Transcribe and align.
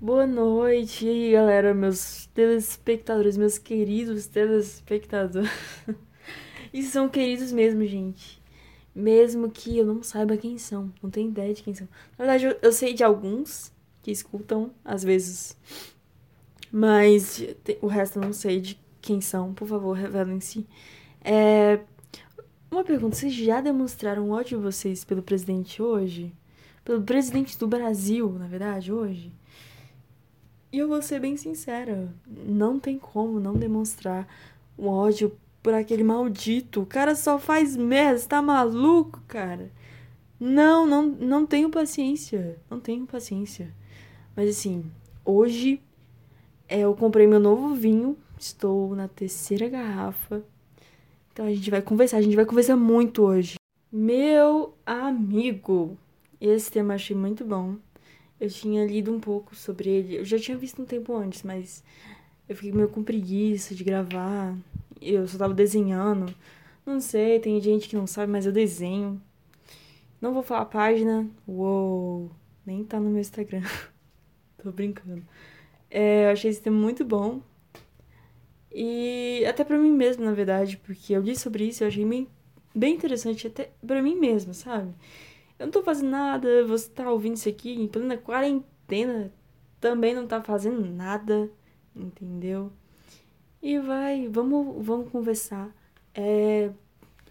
Boa 0.00 0.28
noite, 0.28 1.06
e 1.06 1.08
aí, 1.08 1.32
galera, 1.32 1.74
meus 1.74 2.26
telespectadores, 2.26 3.36
meus 3.36 3.58
queridos 3.58 4.28
telespectadores. 4.28 5.50
E 6.72 6.82
são 6.82 7.08
queridos 7.08 7.50
mesmo, 7.50 7.84
gente. 7.86 8.40
Mesmo 8.94 9.50
que 9.50 9.78
eu 9.78 9.86
não 9.86 10.02
saiba 10.02 10.36
quem 10.36 10.58
são, 10.58 10.92
não 11.02 11.10
tenho 11.10 11.30
ideia 11.30 11.52
de 11.54 11.62
quem 11.62 11.74
são. 11.74 11.88
Na 12.16 12.26
verdade, 12.26 12.44
eu, 12.44 12.58
eu 12.60 12.72
sei 12.72 12.92
de 12.92 13.02
alguns 13.02 13.72
que 14.02 14.10
escutam, 14.10 14.70
às 14.84 15.02
vezes. 15.02 15.56
Mas 16.70 17.42
o 17.80 17.86
resto 17.86 18.18
eu 18.18 18.22
não 18.22 18.34
sei 18.34 18.60
de 18.60 18.78
quem 19.00 19.20
são. 19.20 19.54
Por 19.54 19.66
favor, 19.66 19.94
revelem-se. 19.94 20.66
É... 21.24 21.80
Uma 22.70 22.84
pergunta: 22.84 23.16
vocês 23.16 23.32
já 23.32 23.62
demonstraram 23.62 24.30
ódio 24.30 24.58
de 24.58 24.64
vocês 24.64 25.04
pelo 25.04 25.22
presidente 25.22 25.82
hoje? 25.82 26.32
Pelo 26.84 27.02
presidente 27.02 27.58
do 27.58 27.66
Brasil, 27.66 28.30
na 28.38 28.46
verdade, 28.46 28.92
hoje? 28.92 29.32
E 30.72 30.78
eu 30.78 30.88
vou 30.88 31.00
ser 31.00 31.20
bem 31.20 31.36
sincera: 31.36 32.12
não 32.26 32.78
tem 32.78 32.98
como 32.98 33.40
não 33.40 33.54
demonstrar 33.54 34.26
um 34.78 34.88
ódio 34.88 35.36
por 35.62 35.74
aquele 35.74 36.04
maldito. 36.04 36.82
O 36.82 36.86
cara 36.86 37.14
só 37.14 37.38
faz 37.38 37.76
merda, 37.76 38.20
tá 38.22 38.42
maluco, 38.42 39.22
cara? 39.26 39.70
Não, 40.38 40.86
não, 40.86 41.06
não 41.06 41.46
tenho 41.46 41.70
paciência. 41.70 42.58
Não 42.70 42.78
tenho 42.78 43.06
paciência. 43.06 43.74
Mas 44.36 44.50
assim, 44.50 44.84
hoje 45.24 45.80
é, 46.68 46.80
eu 46.80 46.94
comprei 46.94 47.26
meu 47.26 47.40
novo 47.40 47.74
vinho. 47.74 48.16
Estou 48.38 48.94
na 48.94 49.08
terceira 49.08 49.68
garrafa. 49.68 50.44
Então 51.32 51.46
a 51.46 51.50
gente 51.50 51.70
vai 51.70 51.82
conversar. 51.82 52.18
A 52.18 52.22
gente 52.22 52.36
vai 52.36 52.44
conversar 52.44 52.76
muito 52.76 53.22
hoje. 53.22 53.56
Meu 53.90 54.74
amigo. 54.86 55.96
Esse 56.40 56.70
tema 56.70 56.94
achei 56.94 57.16
muito 57.16 57.44
bom. 57.44 57.76
Eu 58.40 58.48
tinha 58.48 58.84
lido 58.86 59.12
um 59.12 59.18
pouco 59.18 59.54
sobre 59.54 59.88
ele. 59.88 60.16
Eu 60.16 60.24
já 60.24 60.38
tinha 60.38 60.56
visto 60.56 60.80
um 60.80 60.84
tempo 60.84 61.14
antes, 61.16 61.42
mas 61.42 61.82
eu 62.48 62.54
fiquei 62.54 62.72
meio 62.72 62.88
com 62.88 63.02
preguiça 63.02 63.74
de 63.74 63.84
gravar. 63.84 64.56
Eu 65.00 65.26
só 65.26 65.38
tava 65.38 65.54
desenhando. 65.54 66.32
Não 66.86 67.00
sei, 67.00 67.38
tem 67.40 67.60
gente 67.60 67.88
que 67.88 67.96
não 67.96 68.06
sabe, 68.06 68.30
mas 68.32 68.46
eu 68.46 68.52
desenho. 68.52 69.20
Não 70.20 70.32
vou 70.32 70.42
falar 70.42 70.62
a 70.62 70.66
página. 70.66 71.28
Uou, 71.46 72.30
nem 72.64 72.84
tá 72.84 72.98
no 72.98 73.10
meu 73.10 73.20
Instagram. 73.20 73.62
Tô 74.62 74.72
brincando. 74.72 75.22
É, 75.90 76.26
eu 76.26 76.30
achei 76.30 76.50
esse 76.50 76.60
tema 76.60 76.78
muito 76.78 77.04
bom. 77.04 77.40
E 78.72 79.44
até 79.48 79.64
pra 79.64 79.78
mim 79.78 79.92
mesmo, 79.92 80.24
na 80.24 80.32
verdade, 80.32 80.76
porque 80.76 81.12
eu 81.12 81.22
li 81.22 81.36
sobre 81.36 81.64
isso 81.64 81.82
e 81.82 81.86
achei 81.86 82.04
bem, 82.04 82.28
bem 82.74 82.94
interessante, 82.94 83.46
até 83.46 83.70
pra 83.86 84.02
mim 84.02 84.14
mesmo, 84.14 84.54
sabe? 84.54 84.92
Eu 85.58 85.66
não 85.66 85.72
tô 85.72 85.82
fazendo 85.82 86.10
nada, 86.10 86.64
você 86.66 86.88
tá 86.88 87.10
ouvindo 87.10 87.36
isso 87.36 87.48
aqui 87.48 87.72
em 87.72 87.88
plena 87.88 88.16
quarentena, 88.16 89.32
também 89.80 90.14
não 90.14 90.26
tá 90.26 90.42
fazendo 90.42 90.84
nada, 90.86 91.50
entendeu? 91.94 92.72
E 93.60 93.78
vai, 93.78 94.28
vamos, 94.28 94.84
vamos 94.86 95.10
conversar. 95.10 95.74
É, 96.14 96.70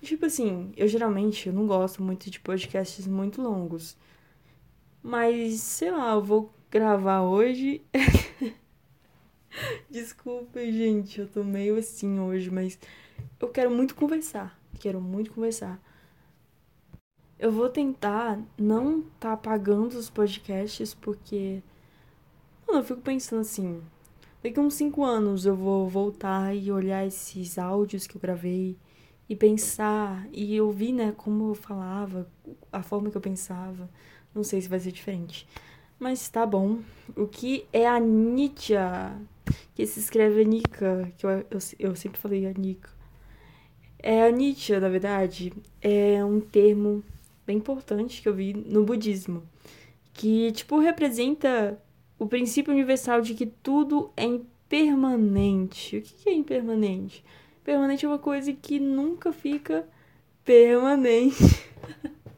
tipo 0.02 0.26
assim, 0.26 0.72
eu 0.76 0.88
geralmente 0.88 1.48
eu 1.48 1.54
não 1.54 1.66
gosto 1.68 2.04
muito 2.04 2.30
de 2.30 2.40
podcasts 2.40 3.08
muito 3.08 3.42
longos. 3.42 3.98
Mas, 5.02 5.62
sei 5.62 5.92
lá, 5.92 6.14
eu 6.14 6.22
vou 6.22 6.54
gravar 6.70 7.22
hoje. 7.22 7.82
Desculpa, 9.90 10.60
gente, 10.60 11.22
eu 11.22 11.28
tô 11.28 11.44
meio 11.44 11.78
assim 11.78 12.20
hoje, 12.20 12.52
mas 12.52 12.78
eu 13.40 13.48
quero 13.50 13.72
muito 13.72 13.96
conversar. 13.96 14.60
Quero 14.80 15.00
muito 15.00 15.32
conversar. 15.32 15.82
Eu 17.40 17.52
vou 17.52 17.70
tentar 17.70 18.40
não 18.58 19.04
tá 19.20 19.34
apagando 19.34 19.94
os 19.94 20.10
podcasts, 20.10 20.94
porque. 20.94 21.62
Mano, 22.68 22.80
eu 22.80 22.84
fico 22.84 23.02
pensando 23.02 23.42
assim. 23.42 23.82
Daqui 24.44 24.60
uns 24.60 24.74
5 24.76 25.04
anos 25.04 25.46
eu 25.46 25.56
vou 25.56 25.88
voltar 25.88 26.56
e 26.56 26.72
olhar 26.72 27.06
esses 27.06 27.58
áudios 27.58 28.08
que 28.08 28.18
eu 28.18 28.22
gravei 28.22 28.76
e 29.30 29.36
pensar 29.36 30.28
e 30.32 30.60
ouvir, 30.62 30.94
né, 30.94 31.14
como 31.16 31.52
eu 31.52 31.56
falava, 31.56 32.28
a 32.72 32.82
forma 32.82 33.12
que 33.12 33.18
eu 33.18 33.22
pensava. 33.22 33.90
Não 34.34 34.44
sei 34.44 34.62
se 34.62 34.70
vai 34.70 34.80
ser 34.80 34.92
diferente. 34.92 35.48
Mas 36.00 36.30
tá 36.30 36.46
bom. 36.46 36.80
O 37.16 37.28
que 37.28 37.66
é 37.74 37.88
a 37.88 38.00
Nietzsche? 38.00 38.74
Que 39.76 39.86
se 39.86 40.00
escreve 40.00 40.44
Nika, 40.44 41.12
que 41.18 41.26
eu, 41.26 41.30
eu, 41.30 41.60
eu 41.80 41.96
sempre 41.96 42.20
falei 42.20 42.46
a 42.46 42.54
Nika. 42.54 42.90
É 44.00 44.24
a 44.28 44.32
Nietzsche, 44.32 44.80
na 44.80 44.90
verdade, 44.90 45.54
é 45.82 46.24
um 46.24 46.40
termo 46.40 47.04
bem 47.48 47.58
importante 47.58 48.22
que 48.22 48.28
eu 48.28 48.34
vi 48.34 48.54
no 48.54 48.84
budismo. 48.84 49.42
Que, 50.14 50.52
tipo, 50.52 50.78
representa 50.80 51.82
o 52.20 52.28
princípio 52.28 52.74
universal 52.74 53.22
de 53.22 53.34
que 53.34 53.46
tudo 53.46 54.12
é 54.18 54.26
impermanente. 54.26 55.98
O 55.98 56.02
que 56.02 56.30
é 56.30 56.34
impermanente? 56.34 57.24
Permanente 57.64 58.06
é 58.06 58.10
uma 58.10 58.20
coisa 58.20 58.52
que 58.52 58.80
nunca 58.80 59.32
fica 59.32 59.88
permanente. 60.44 61.38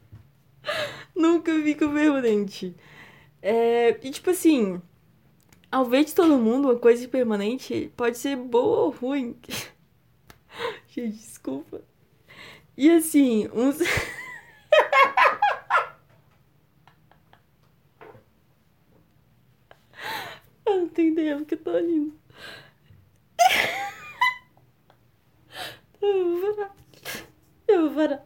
nunca 1.16 1.52
fica 1.64 1.90
permanente. 1.90 2.76
É, 3.42 3.98
e 4.06 4.12
tipo 4.12 4.30
assim, 4.30 4.80
ao 5.72 5.86
ver 5.86 6.04
de 6.04 6.14
todo 6.14 6.38
mundo 6.38 6.68
uma 6.68 6.78
coisa 6.78 7.04
impermanente 7.06 7.92
pode 7.96 8.18
ser 8.18 8.36
boa 8.36 8.86
ou 8.86 8.90
ruim. 8.92 9.36
Gente, 10.90 11.18
desculpa. 11.18 11.82
E 12.78 12.92
assim, 12.92 13.48
uns. 13.54 13.80
Ideia 21.02 21.38
porque 21.38 21.56
eu 21.56 21.64
tô 21.64 21.78
rindo. 21.78 22.14
Eu 26.02 26.40
vou 26.40 26.56
parar. 26.56 26.76
Eu 27.68 27.90
vou 27.90 27.96
parar. 27.96 28.24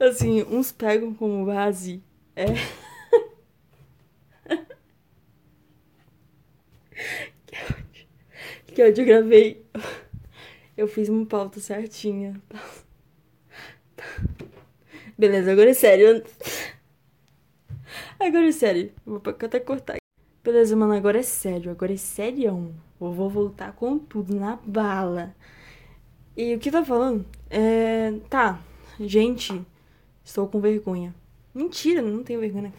Assim, 0.00 0.42
uns 0.44 0.72
pegam 0.72 1.14
como 1.14 1.46
base. 1.46 2.02
É. 2.34 2.46
Que 8.66 8.82
eu 8.82 8.92
gravei. 9.04 9.64
Eu 10.76 10.88
fiz 10.88 11.08
uma 11.08 11.26
pauta 11.26 11.60
certinha. 11.60 12.40
Beleza, 15.18 15.52
agora 15.52 15.70
é 15.70 15.74
sério. 15.74 16.24
Agora 18.18 18.48
é 18.48 18.52
sério. 18.52 18.92
Vou 19.04 19.22
até 19.26 19.60
cortar. 19.60 20.01
Beleza, 20.44 20.74
mano, 20.74 20.92
agora 20.92 21.20
é 21.20 21.22
sério, 21.22 21.70
agora 21.70 21.92
é 21.92 21.96
serião. 21.96 22.74
Eu 23.00 23.12
vou 23.12 23.30
voltar 23.30 23.72
com 23.74 23.96
tudo 23.96 24.34
na 24.34 24.56
bala. 24.56 25.36
E 26.36 26.54
o 26.54 26.58
que 26.58 26.70
tá 26.70 26.84
falando? 26.84 27.24
É. 27.48 28.12
Tá, 28.28 28.60
gente, 28.98 29.64
estou 30.24 30.48
com 30.48 30.60
vergonha. 30.60 31.14
Mentira, 31.54 32.02
não 32.02 32.24
tenho 32.24 32.40
vergonha. 32.40 32.74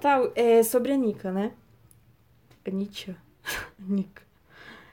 Tá, 0.00 0.20
é 0.34 0.62
sobre 0.62 0.92
a 0.92 0.96
Nika, 0.98 1.32
né? 1.32 1.52
A 2.66 2.70
Nietzsche. 2.70 3.16
Nika. 3.78 4.22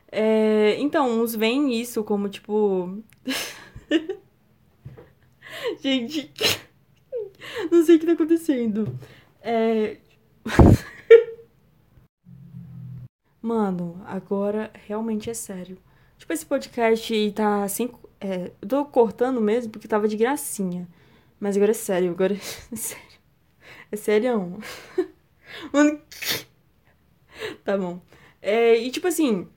É, 0.10 0.78
então, 0.80 1.22
uns 1.22 1.36
veem 1.36 1.74
isso 1.74 2.02
como 2.04 2.30
tipo. 2.30 2.98
gente, 5.82 6.32
não 7.70 7.86
sei 7.86 7.98
o 7.98 8.00
que 8.00 8.06
tá 8.06 8.14
acontecendo. 8.14 8.98
É. 9.42 9.98
Mano, 13.42 14.02
agora 14.06 14.72
realmente 14.86 15.30
é 15.30 15.34
sério. 15.34 15.78
Tipo, 16.18 16.34
esse 16.34 16.46
podcast 16.46 17.32
tá 17.32 17.64
assim. 17.64 17.90
É, 18.20 18.52
eu 18.62 18.68
tô 18.68 18.86
cortando 18.86 19.42
mesmo 19.42 19.72
porque 19.72 19.88
tava 19.88 20.08
de 20.08 20.16
gracinha. 20.18 20.88
Mas 21.40 21.56
agora 21.58 21.72
é 21.72 21.74
sério, 21.74 22.12
agora 22.12 22.34
é 22.72 22.76
sério. 22.76 23.20
É 23.92 23.96
sério. 23.96 24.60
Mano. 25.74 26.02
Tá 27.64 27.78
bom. 27.78 28.00
É, 28.42 28.76
e 28.78 28.92
tipo 28.92 29.08
assim. 29.08 29.48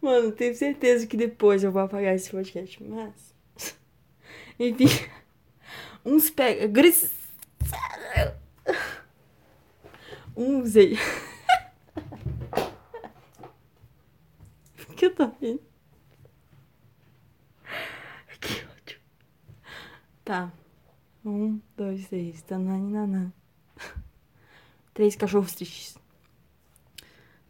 Mano, 0.00 0.32
tenho 0.32 0.54
certeza 0.54 1.06
que 1.06 1.16
depois 1.16 1.64
eu 1.64 1.72
vou 1.72 1.82
apagar 1.82 2.14
esse 2.14 2.30
podcast, 2.30 2.82
mas. 2.82 3.34
Enfim. 4.58 4.86
Uns 6.06 6.30
pega. 6.30 6.68
Gris... 6.68 7.10
Uns 10.36 10.76
aí. 10.76 10.96
que 14.96 15.06
eu 15.06 15.14
tô? 15.14 15.28
Que 15.28 15.60
ódio. 18.64 19.00
Tá. 20.24 20.52
Um, 21.24 21.60
dois, 21.76 22.08
três. 22.08 22.40
Tananana. 22.42 23.34
Três 24.94 25.16
cachorros 25.16 25.56
tristes. 25.56 25.98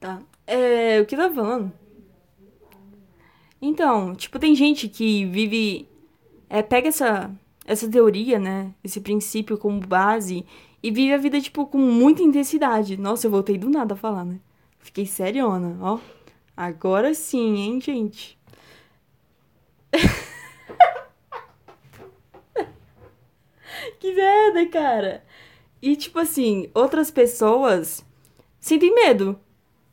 Tá. 0.01 0.23
É. 0.47 0.99
O 1.03 1.07
que 1.07 1.15
tava 1.15 1.35
falando? 1.35 1.73
Então, 3.61 4.15
tipo, 4.15 4.39
tem 4.39 4.55
gente 4.55 4.89
que 4.89 5.27
vive. 5.27 5.87
É, 6.49 6.63
pega 6.63 6.89
essa 6.89 7.31
essa 7.67 7.91
teoria, 7.91 8.39
né? 8.39 8.73
Esse 8.83 9.01
princípio 9.01 9.59
como 9.59 9.81
base 9.81 10.47
e 10.83 10.91
vive 10.91 11.13
a 11.13 11.19
vida, 11.19 11.39
tipo, 11.41 11.67
com 11.67 11.79
muita 11.79 12.23
intensidade. 12.23 12.97
Nossa, 12.97 13.27
eu 13.27 13.31
voltei 13.31 13.59
do 13.59 13.69
nada 13.69 13.93
a 13.95 13.97
falar, 13.97 14.25
né? 14.25 14.39
Fiquei 14.79 15.05
seriona, 15.05 15.77
ó. 15.81 15.99
Agora 16.57 17.13
sim, 17.13 17.57
hein, 17.57 17.81
gente? 17.81 18.39
que 23.99 24.15
merda, 24.15 24.67
cara. 24.69 25.25
E, 25.83 25.97
tipo 25.97 26.21
assim, 26.21 26.71
outras 26.73 27.11
pessoas 27.11 28.05
sentem 28.61 28.95
medo. 28.95 29.39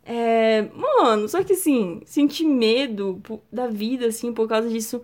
É, 0.05 0.63
mano, 0.75 1.29
só 1.29 1.43
que 1.43 1.53
assim, 1.53 2.01
sentir 2.05 2.45
medo 2.45 3.21
da 3.51 3.67
vida, 3.67 4.07
assim, 4.07 4.33
por 4.33 4.47
causa 4.47 4.69
disso, 4.69 5.01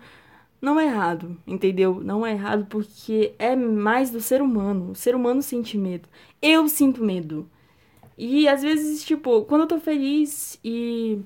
não 0.62 0.80
é 0.80 0.86
errado, 0.86 1.38
entendeu? 1.48 2.02
Não 2.04 2.26
é 2.26 2.32
errado 2.32 2.66
porque 2.68 3.34
é 3.40 3.56
mais 3.56 4.12
do 4.12 4.20
ser 4.20 4.42
humano. 4.42 4.92
O 4.92 4.96
ser 4.96 5.16
humano 5.16 5.42
sente 5.42 5.78
medo. 5.78 6.08
Eu 6.42 6.68
sinto 6.68 7.04
medo. 7.04 7.50
E 8.18 8.48
às 8.48 8.62
vezes, 8.62 9.04
tipo, 9.06 9.44
quando 9.46 9.62
eu 9.62 9.68
tô 9.68 9.80
feliz 9.80 10.60
e. 10.64 11.22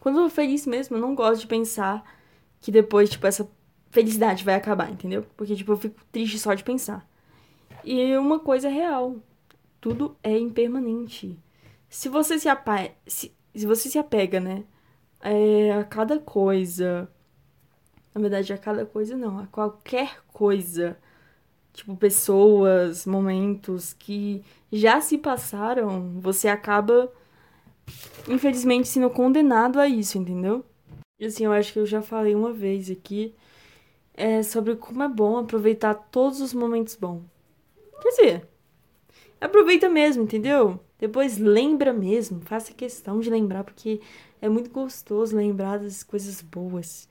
Quando 0.00 0.18
eu 0.18 0.24
tô 0.24 0.30
feliz 0.30 0.66
mesmo, 0.66 0.96
eu 0.96 1.00
não 1.00 1.14
gosto 1.14 1.40
de 1.42 1.46
pensar 1.48 2.04
que 2.60 2.70
depois, 2.70 3.10
tipo, 3.10 3.26
essa 3.26 3.48
felicidade 3.90 4.44
vai 4.44 4.54
acabar, 4.54 4.90
entendeu? 4.90 5.26
Porque, 5.36 5.56
tipo, 5.56 5.72
eu 5.72 5.76
fico 5.76 6.00
triste 6.12 6.38
só 6.38 6.54
de 6.54 6.62
pensar. 6.62 7.08
E 7.84 8.16
uma 8.16 8.38
coisa 8.38 8.68
é 8.68 8.72
real. 8.72 9.16
Tudo 9.80 10.16
é 10.22 10.38
impermanente. 10.38 11.36
Se 11.88 12.08
você 12.08 12.38
se, 12.38 12.48
apa 12.48 12.90
se, 13.06 13.32
se 13.54 13.66
você 13.66 13.88
se 13.88 13.98
apega, 13.98 14.40
né? 14.40 14.64
É, 15.20 15.72
a 15.72 15.84
cada 15.84 16.20
coisa 16.20 17.10
na 18.18 18.22
verdade, 18.22 18.52
a 18.52 18.58
cada 18.58 18.84
coisa 18.84 19.16
não, 19.16 19.38
a 19.38 19.46
qualquer 19.46 20.20
coisa. 20.32 20.98
Tipo, 21.72 21.96
pessoas, 21.96 23.06
momentos 23.06 23.92
que 23.92 24.42
já 24.72 25.00
se 25.00 25.16
passaram, 25.16 26.18
você 26.20 26.48
acaba, 26.48 27.12
infelizmente, 28.28 28.88
sendo 28.88 29.08
condenado 29.08 29.78
a 29.78 29.86
isso, 29.86 30.18
entendeu? 30.18 30.64
E 31.20 31.26
assim, 31.26 31.44
eu 31.44 31.52
acho 31.52 31.72
que 31.72 31.78
eu 31.78 31.86
já 31.86 32.02
falei 32.02 32.34
uma 32.34 32.52
vez 32.52 32.90
aqui 32.90 33.34
é, 34.14 34.42
sobre 34.42 34.74
como 34.74 35.02
é 35.04 35.08
bom 35.08 35.36
aproveitar 35.36 35.94
todos 35.94 36.40
os 36.40 36.52
momentos 36.52 36.96
bons. 36.96 37.22
Quer 38.00 38.08
dizer, 38.08 38.48
aproveita 39.40 39.88
mesmo, 39.88 40.24
entendeu? 40.24 40.80
Depois 40.98 41.38
lembra 41.38 41.92
mesmo, 41.92 42.40
faça 42.40 42.72
questão 42.74 43.20
de 43.20 43.30
lembrar, 43.30 43.62
porque 43.62 44.00
é 44.42 44.48
muito 44.48 44.70
gostoso 44.70 45.36
lembrar 45.36 45.78
das 45.78 46.02
coisas 46.02 46.42
boas. 46.42 47.08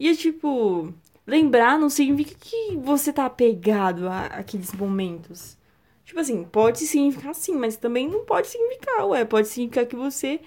E 0.00 0.08
é 0.08 0.14
tipo, 0.14 0.94
lembrar 1.26 1.78
não 1.78 1.90
significa 1.90 2.34
que 2.40 2.74
você 2.78 3.12
tá 3.12 3.26
apegado 3.26 4.08
a 4.08 4.26
aqueles 4.26 4.72
momentos. 4.72 5.58
Tipo 6.06 6.20
assim, 6.20 6.42
pode 6.42 6.78
significar 6.86 7.34
sim, 7.34 7.54
mas 7.54 7.76
também 7.76 8.08
não 8.08 8.24
pode 8.24 8.48
significar, 8.48 9.06
ué. 9.06 9.26
Pode 9.26 9.48
significar 9.48 9.84
que 9.84 9.94
você 9.94 10.40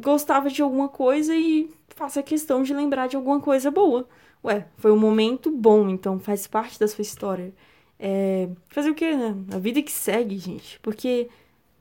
gostava 0.00 0.48
de 0.48 0.62
alguma 0.62 0.88
coisa 0.88 1.36
e 1.36 1.70
faça 1.90 2.22
questão 2.22 2.62
de 2.62 2.72
lembrar 2.72 3.08
de 3.08 3.16
alguma 3.16 3.40
coisa 3.40 3.70
boa. 3.70 4.08
Ué, 4.42 4.66
foi 4.78 4.90
um 4.90 4.98
momento 4.98 5.50
bom, 5.50 5.88
então 5.90 6.18
faz 6.18 6.46
parte 6.46 6.80
da 6.80 6.88
sua 6.88 7.02
história. 7.02 7.54
É, 7.98 8.48
fazer 8.68 8.90
o 8.90 8.94
quê, 8.94 9.14
né? 9.14 9.36
A 9.52 9.58
vida 9.58 9.82
que 9.82 9.92
segue, 9.92 10.38
gente. 10.38 10.80
Porque 10.80 11.28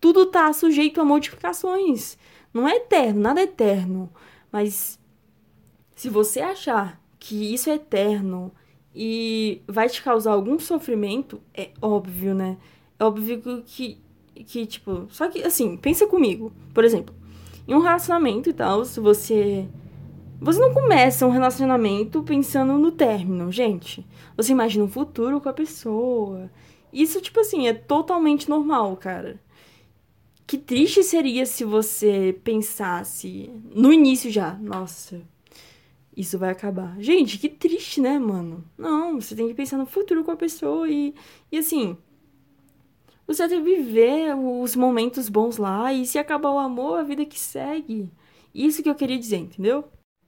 tudo 0.02 0.26
tá 0.26 0.52
sujeito 0.52 1.00
a 1.00 1.06
modificações. 1.06 2.18
Não 2.54 2.68
é 2.68 2.76
eterno, 2.76 3.22
nada 3.22 3.40
é 3.40 3.44
eterno. 3.44 4.12
Mas 4.52 5.00
se 5.96 6.10
você 6.10 6.42
achar 6.42 7.02
que 7.18 7.54
isso 7.54 7.70
é 7.70 7.76
eterno 7.76 8.52
e 8.94 9.62
vai 9.68 9.90
te 9.90 10.04
causar 10.04 10.34
algum 10.34 10.60
sofrimento, 10.60 11.42
é 11.54 11.70
óbvio, 11.82 12.36
né? 12.36 12.58
É 13.00 13.04
óbvio 13.04 13.42
que, 13.66 13.98
que 14.34 14.66
tipo. 14.66 15.08
Só 15.10 15.28
que, 15.28 15.42
assim, 15.44 15.76
pensa 15.78 16.06
comigo. 16.06 16.54
Por 16.74 16.84
exemplo, 16.84 17.16
em 17.68 17.74
um 17.74 17.80
relacionamento 17.80 18.50
e 18.50 18.54
tal, 18.54 18.86
se 18.86 19.00
você. 19.00 19.68
Você 20.40 20.60
não 20.60 20.74
começa 20.74 21.26
um 21.26 21.32
relacionamento 21.32 22.22
pensando 22.22 22.78
no 22.78 22.92
término, 22.92 23.52
gente. 23.52 24.06
Você 24.36 24.52
imagina 24.52 24.84
um 24.84 24.90
futuro 24.90 25.40
com 25.40 25.48
a 25.48 25.54
pessoa. 25.54 26.52
Isso, 26.92 27.22
tipo 27.22 27.40
assim, 27.40 27.68
é 27.68 27.74
totalmente 27.74 28.50
normal, 28.50 28.96
cara. 28.98 29.40
Que 30.46 30.58
triste 30.58 31.04
seria 31.04 31.46
se 31.46 31.64
você 31.64 32.38
pensasse 32.44 33.50
no 33.74 33.92
início 33.92 34.30
já, 34.30 34.54
nossa, 34.62 35.22
isso 36.16 36.40
vai 36.40 36.50
acabar. 36.50 36.96
Gente, 37.00 37.38
que 37.38 37.50
triste, 37.50 38.00
né, 38.00 38.18
mano? 38.18 38.64
Não, 38.78 39.20
você 39.20 39.36
tem 39.36 39.48
que 39.48 39.54
pensar 39.54 39.78
no 39.78 39.86
futuro 39.86 40.24
com 40.24 40.32
a 40.32 40.36
pessoa 40.36 40.90
e, 40.90 41.14
e 41.52 41.58
assim. 41.58 41.98
Você 43.28 43.48
tem 43.48 43.64
que 43.64 43.76
viver 43.76 44.36
os 44.36 44.76
momentos 44.76 45.30
bons 45.30 45.58
lá 45.58 45.92
e 45.92 46.06
se 46.06 46.18
acabar 46.18 46.52
o 46.52 46.60
amor, 46.60 47.00
a 47.00 47.04
vida 47.04 47.26
que 47.26 47.40
segue. 47.40 48.12
Isso 48.54 48.84
que 48.84 48.90
eu 48.90 48.96
queria 48.96 49.18
dizer, 49.18 49.38
entendeu? 49.38 49.84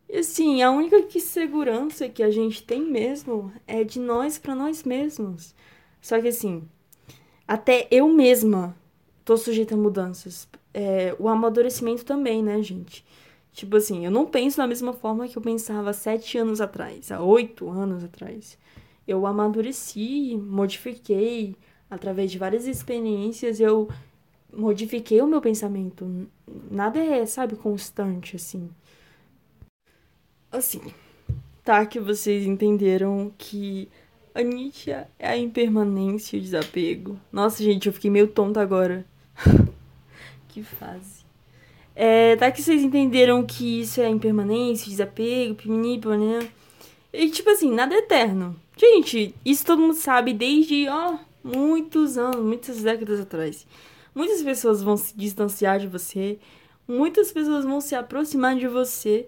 E 0.09 0.17
assim, 0.17 0.61
a 0.61 0.71
única 0.71 1.03
que 1.03 1.19
segurança 1.19 2.09
que 2.09 2.23
a 2.23 2.31
gente 2.31 2.63
tem 2.63 2.81
mesmo 2.81 3.51
é 3.67 3.83
de 3.83 3.99
nós 3.99 4.37
para 4.37 4.55
nós 4.55 4.83
mesmos. 4.83 5.53
Só 6.01 6.19
que 6.19 6.29
assim, 6.29 6.67
até 7.47 7.87
eu 7.91 8.09
mesma 8.09 8.75
tô 9.23 9.37
sujeita 9.37 9.75
a 9.75 9.77
mudanças. 9.77 10.47
É, 10.73 11.15
o 11.19 11.27
amadurecimento 11.27 12.03
também, 12.03 12.43
né, 12.43 12.61
gente? 12.63 13.05
Tipo 13.57 13.77
assim, 13.77 14.05
eu 14.05 14.11
não 14.11 14.27
penso 14.27 14.57
da 14.57 14.67
mesma 14.67 14.93
forma 14.93 15.27
que 15.27 15.35
eu 15.35 15.41
pensava 15.41 15.91
sete 15.91 16.37
anos 16.37 16.61
atrás, 16.61 17.11
há 17.11 17.23
oito 17.23 17.67
anos 17.67 18.03
atrás. 18.03 18.55
Eu 19.07 19.25
amadureci, 19.25 20.37
modifiquei, 20.37 21.55
através 21.89 22.31
de 22.31 22.37
várias 22.37 22.67
experiências, 22.67 23.59
eu 23.59 23.89
modifiquei 24.53 25.19
o 25.23 25.27
meu 25.27 25.41
pensamento. 25.41 26.29
Nada 26.69 26.99
é, 26.99 27.25
sabe, 27.25 27.55
constante, 27.55 28.35
assim. 28.35 28.69
Assim, 30.51 30.93
tá 31.63 31.83
que 31.83 31.99
vocês 31.99 32.45
entenderam 32.45 33.33
que 33.39 33.89
a 34.35 34.43
Nietzsche 34.43 34.91
é 34.91 35.07
a 35.19 35.35
impermanência 35.35 36.37
e 36.37 36.39
o 36.39 36.43
desapego. 36.43 37.19
Nossa, 37.31 37.63
gente, 37.63 37.87
eu 37.87 37.93
fiquei 37.93 38.11
meio 38.11 38.27
tonta 38.27 38.61
agora. 38.61 39.03
que 40.47 40.61
fase. 40.61 41.26
É, 41.99 42.35
tá 42.35 42.51
que 42.51 42.61
vocês 42.61 42.83
entenderam 42.83 43.43
que 43.43 43.81
isso 43.81 43.99
é 43.99 44.07
impermanência, 44.07 44.87
desapego, 44.87 45.55
pimini, 45.55 45.97
né? 45.97 46.47
E 47.11 47.27
tipo 47.27 47.49
assim, 47.49 47.71
nada 47.71 47.95
é 47.95 47.97
eterno. 47.97 48.55
Gente, 48.77 49.33
isso 49.43 49.65
todo 49.65 49.81
mundo 49.81 49.95
sabe 49.95 50.31
desde, 50.31 50.87
ó, 50.87 51.17
muitos 51.43 52.15
anos, 52.15 52.45
muitas 52.45 52.83
décadas 52.83 53.19
atrás. 53.19 53.65
Muitas 54.13 54.43
pessoas 54.43 54.83
vão 54.83 54.95
se 54.95 55.17
distanciar 55.17 55.79
de 55.79 55.87
você, 55.87 56.37
muitas 56.87 57.31
pessoas 57.31 57.65
vão 57.65 57.81
se 57.81 57.95
aproximar 57.95 58.55
de 58.55 58.67
você. 58.67 59.27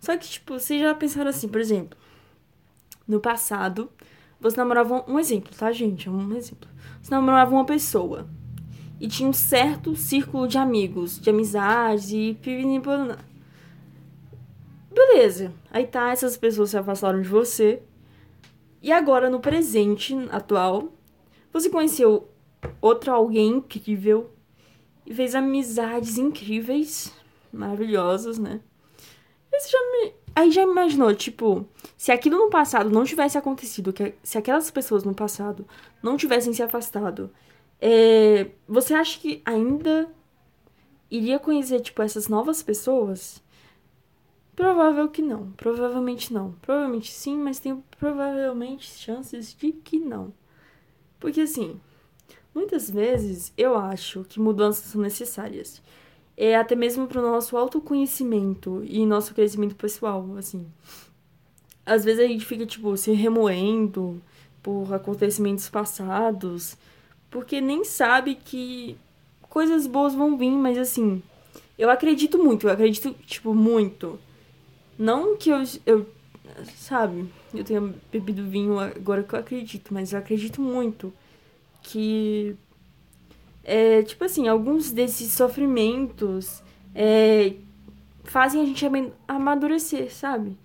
Só 0.00 0.16
que, 0.16 0.26
tipo, 0.26 0.58
vocês 0.58 0.80
já 0.80 0.94
pensaram 0.94 1.28
assim, 1.28 1.48
por 1.48 1.60
exemplo, 1.60 1.98
no 3.06 3.20
passado, 3.20 3.90
você 4.40 4.56
namorava 4.56 5.04
um 5.06 5.18
exemplo, 5.20 5.54
tá, 5.54 5.70
gente? 5.70 6.08
Um 6.08 6.34
exemplo. 6.34 6.66
Você 7.02 7.10
namorava 7.10 7.54
uma 7.54 7.66
pessoa 7.66 8.26
e 9.00 9.08
tinha 9.08 9.28
um 9.28 9.32
certo 9.32 9.94
círculo 9.94 10.48
de 10.48 10.58
amigos, 10.58 11.20
de 11.20 11.30
amizades 11.30 12.10
e 12.10 12.38
Beleza. 14.92 15.52
Aí 15.70 15.86
tá, 15.86 16.10
essas 16.10 16.36
pessoas 16.36 16.70
se 16.70 16.78
afastaram 16.78 17.20
de 17.20 17.28
você. 17.28 17.82
E 18.82 18.90
agora, 18.90 19.28
no 19.28 19.40
presente 19.40 20.14
atual, 20.30 20.92
você 21.52 21.68
conheceu 21.68 22.28
outro 22.80 23.12
alguém 23.12 23.48
incrível 23.48 24.30
e 25.04 25.14
fez 25.14 25.34
amizades 25.34 26.16
incríveis, 26.16 27.12
maravilhosas, 27.52 28.38
né? 28.38 28.60
Você 29.52 29.68
já 29.70 29.78
me... 29.78 30.14
Aí 30.34 30.50
já 30.50 30.62
imaginou, 30.62 31.14
tipo, 31.14 31.66
se 31.96 32.12
aquilo 32.12 32.36
no 32.36 32.50
passado 32.50 32.90
não 32.90 33.04
tivesse 33.04 33.38
acontecido, 33.38 33.94
se 34.22 34.36
aquelas 34.36 34.70
pessoas 34.70 35.02
no 35.02 35.14
passado 35.14 35.66
não 36.02 36.16
tivessem 36.16 36.52
se 36.52 36.62
afastado 36.62 37.30
é, 37.80 38.50
você 38.66 38.94
acha 38.94 39.18
que 39.18 39.42
ainda 39.44 40.08
iria 41.10 41.38
conhecer, 41.38 41.80
tipo, 41.80 42.02
essas 42.02 42.28
novas 42.28 42.62
pessoas? 42.62 43.42
Provável 44.54 45.08
que 45.08 45.20
não. 45.20 45.52
Provavelmente 45.52 46.32
não. 46.32 46.52
Provavelmente 46.62 47.12
sim, 47.12 47.36
mas 47.36 47.58
tem 47.58 47.82
provavelmente 47.98 48.86
chances 48.86 49.54
de 49.54 49.72
que 49.72 49.98
não. 49.98 50.32
Porque 51.20 51.42
assim, 51.42 51.78
muitas 52.54 52.90
vezes 52.90 53.52
eu 53.56 53.76
acho 53.76 54.24
que 54.24 54.40
mudanças 54.40 54.86
são 54.86 55.00
necessárias. 55.00 55.82
É 56.36 56.56
até 56.56 56.74
mesmo 56.74 57.06
para 57.06 57.20
o 57.20 57.22
nosso 57.22 57.56
autoconhecimento 57.56 58.82
e 58.84 59.04
nosso 59.06 59.34
crescimento 59.34 59.74
pessoal, 59.76 60.36
assim. 60.36 60.66
Às 61.84 62.04
vezes 62.04 62.24
a 62.24 62.28
gente 62.28 62.44
fica, 62.44 62.66
tipo, 62.66 62.96
se 62.96 63.12
remoendo 63.12 64.20
por 64.62 64.92
acontecimentos 64.92 65.68
passados 65.68 66.76
porque 67.30 67.60
nem 67.60 67.84
sabe 67.84 68.34
que 68.34 68.96
coisas 69.48 69.86
boas 69.86 70.14
vão 70.14 70.36
vir, 70.36 70.50
mas 70.50 70.78
assim, 70.78 71.22
eu 71.78 71.90
acredito 71.90 72.38
muito, 72.38 72.66
eu 72.66 72.72
acredito, 72.72 73.14
tipo, 73.26 73.54
muito. 73.54 74.18
Não 74.98 75.36
que 75.36 75.50
eu, 75.50 75.62
eu 75.84 76.06
sabe, 76.76 77.28
eu 77.54 77.64
tenha 77.64 77.94
bebido 78.10 78.44
vinho 78.44 78.78
agora 78.78 79.22
que 79.22 79.34
eu 79.34 79.38
acredito, 79.38 79.92
mas 79.92 80.12
eu 80.12 80.18
acredito 80.18 80.60
muito 80.60 81.12
que 81.82 82.56
é, 83.62 84.02
tipo 84.02 84.24
assim, 84.24 84.46
alguns 84.46 84.92
desses 84.92 85.32
sofrimentos 85.32 86.62
é, 86.94 87.54
fazem 88.24 88.62
a 88.62 88.64
gente 88.64 88.84
amadurecer, 89.26 90.12
sabe? 90.14 90.56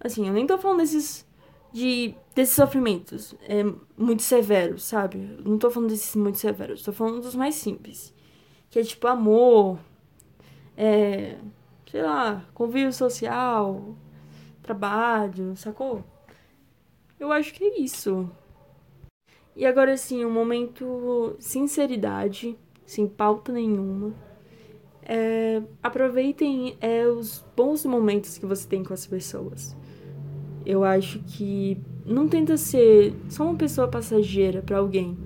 Assim, 0.00 0.26
eu 0.26 0.32
nem 0.32 0.46
tô 0.46 0.56
falando 0.56 0.78
desses 0.78 1.26
de 1.72 2.14
desses 2.34 2.54
sofrimentos 2.54 3.34
é, 3.42 3.62
muito 3.96 4.22
severos, 4.22 4.84
sabe? 4.84 5.18
não 5.44 5.58
tô 5.58 5.70
falando 5.70 5.90
desses 5.90 6.14
muito 6.16 6.38
severos, 6.38 6.82
tô 6.82 6.92
falando 6.92 7.20
dos 7.20 7.34
mais 7.34 7.54
simples. 7.54 8.14
Que 8.70 8.78
é 8.78 8.82
tipo 8.84 9.06
amor, 9.06 9.78
é, 10.76 11.36
sei 11.90 12.02
lá, 12.02 12.44
convívio 12.54 12.92
social, 12.92 13.96
trabalho, 14.62 15.56
sacou? 15.56 16.04
Eu 17.18 17.32
acho 17.32 17.52
que 17.52 17.64
é 17.64 17.80
isso. 17.80 18.30
E 19.54 19.66
agora 19.66 19.96
sim, 19.96 20.24
um 20.24 20.30
momento 20.30 21.36
sinceridade, 21.38 22.56
sem 22.86 23.06
pauta 23.06 23.52
nenhuma. 23.52 24.14
É, 25.02 25.62
aproveitem 25.82 26.76
é, 26.80 27.06
os 27.06 27.44
bons 27.56 27.84
momentos 27.84 28.38
que 28.38 28.46
você 28.46 28.66
tem 28.66 28.84
com 28.84 28.94
as 28.94 29.06
pessoas. 29.06 29.76
Eu 30.64 30.84
acho 30.84 31.18
que 31.20 31.78
não 32.04 32.28
tenta 32.28 32.56
ser 32.56 33.14
só 33.28 33.44
uma 33.44 33.56
pessoa 33.56 33.88
passageira 33.88 34.62
para 34.62 34.78
alguém. 34.78 35.16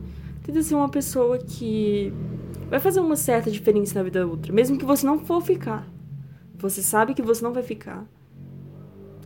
Tenta 0.42 0.62
ser 0.62 0.74
uma 0.74 0.88
pessoa 0.88 1.38
que 1.38 2.12
vai 2.68 2.78
fazer 2.78 3.00
uma 3.00 3.16
certa 3.16 3.50
diferença 3.50 3.94
na 3.94 4.02
vida 4.02 4.20
da 4.20 4.26
outra, 4.26 4.52
mesmo 4.52 4.78
que 4.78 4.84
você 4.84 5.06
não 5.06 5.18
for 5.18 5.40
ficar. 5.40 5.88
Você 6.56 6.82
sabe 6.82 7.14
que 7.14 7.22
você 7.22 7.42
não 7.42 7.52
vai 7.52 7.62
ficar. 7.62 8.06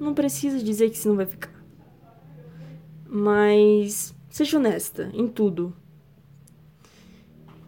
Não 0.00 0.14
precisa 0.14 0.62
dizer 0.62 0.90
que 0.90 0.98
você 0.98 1.08
não 1.08 1.16
vai 1.16 1.26
ficar. 1.26 1.54
Mas 3.06 4.14
seja 4.28 4.58
honesta 4.58 5.10
em 5.12 5.26
tudo. 5.26 5.74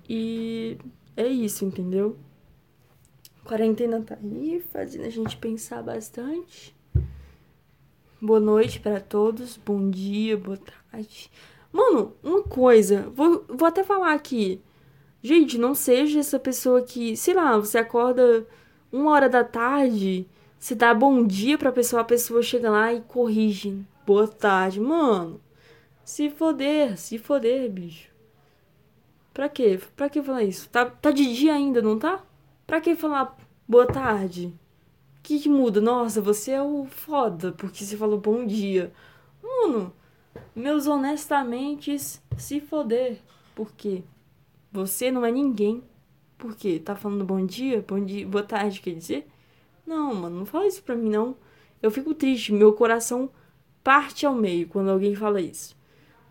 E 0.09 0.77
é 1.17 1.27
isso, 1.27 1.65
entendeu? 1.65 2.17
Quarentena 3.45 4.01
tá 4.03 4.19
aí, 4.23 4.63
fazendo 4.71 5.05
a 5.05 5.11
gente 5.11 5.37
pensar 5.37 5.83
bastante. 5.83 6.75
Boa 8.23 8.39
noite 8.39 8.79
para 8.79 9.01
todos, 9.01 9.57
bom 9.57 9.89
dia, 9.89 10.37
boa 10.37 10.59
tarde. 10.59 11.31
Mano, 11.73 12.15
uma 12.23 12.43
coisa, 12.43 13.09
vou, 13.15 13.47
vou 13.49 13.67
até 13.67 13.83
falar 13.83 14.13
aqui. 14.13 14.61
Gente, 15.23 15.57
não 15.57 15.75
seja 15.75 16.21
essa 16.21 16.39
pessoa 16.39 16.83
que, 16.83 17.17
sei 17.17 17.33
lá, 17.33 17.57
você 17.57 17.79
acorda 17.79 18.47
uma 18.93 19.11
hora 19.13 19.27
da 19.27 19.43
tarde, 19.43 20.29
você 20.59 20.75
dá 20.75 20.93
bom 20.93 21.27
dia 21.27 21.57
pra 21.57 21.73
pessoa, 21.73 22.03
a 22.03 22.05
pessoa 22.05 22.43
chega 22.43 22.69
lá 22.69 22.93
e 22.93 23.01
corrige. 23.01 23.83
Boa 24.07 24.29
tarde, 24.29 24.81
mano. 24.81 25.41
Se 26.05 26.29
foder, 26.29 26.99
se 26.99 27.17
foder, 27.17 27.71
bicho. 27.71 28.11
Pra 29.33 29.49
quê? 29.49 29.81
Pra 29.97 30.11
que 30.11 30.23
falar 30.23 30.43
isso? 30.43 30.69
Tá, 30.69 30.85
tá 30.85 31.11
de 31.11 31.35
dia 31.35 31.55
ainda, 31.55 31.81
não 31.81 31.99
tá? 31.99 32.23
Pra 32.67 32.83
que 32.83 32.95
falar 32.95 33.35
boa 33.67 33.87
tarde? 33.87 34.53
Que, 35.23 35.39
que 35.39 35.49
muda? 35.49 35.81
Nossa, 35.81 36.21
você 36.21 36.53
é 36.53 36.63
o 36.63 36.87
foda, 36.87 37.53
porque 37.53 37.85
você 37.85 37.97
falou 37.97 38.19
bom 38.19 38.47
dia. 38.47 38.93
Mano, 39.43 39.93
meus 40.55 40.87
honestamente 40.87 41.97
se 41.99 42.61
foder. 42.61 43.19
Por 43.55 43.73
quê? 43.73 44.03
Você 44.73 45.11
não 45.11 45.25
é 45.25 45.31
ninguém. 45.31 45.83
Por 46.39 46.57
quê? 46.57 46.81
Tá 46.83 46.97
falando 46.97 47.25
bom 47.25 47.45
dia? 47.45 47.85
Bom 47.87 48.03
dia, 48.05 48.27
boa 48.27 48.43
tarde, 48.43 48.81
quer 48.81 48.95
dizer? 48.95 49.29
Não, 49.87 50.15
mano, 50.15 50.39
não 50.39 50.47
fala 50.47 50.67
isso 50.67 50.83
pra 50.83 50.97
mim, 50.97 51.11
não. 51.11 51.37
Eu 51.83 51.91
fico 51.91 52.15
triste, 52.15 52.53
meu 52.53 52.73
coração 52.73 53.31
parte 53.83 54.27
ao 54.27 54.35
meio 54.35 54.69
quando 54.69 54.91
alguém 54.91 55.15
fala 55.15 55.41
isso. 55.41 55.77